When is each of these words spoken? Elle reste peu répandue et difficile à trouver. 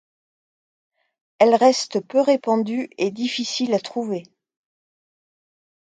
Elle 1.37 1.53
reste 1.53 1.99
peu 1.99 2.21
répandue 2.21 2.89
et 2.97 3.11
difficile 3.11 3.71
à 3.75 3.79
trouver. 3.79 4.23